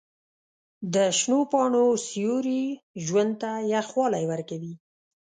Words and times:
د 0.93 0.95
شنو 1.19 1.39
پاڼو 1.51 1.85
سیوري 2.07 2.63
ژوند 3.05 3.31
ته 3.41 3.51
یخوالی 3.73 4.23
ورکوي. 4.31 4.73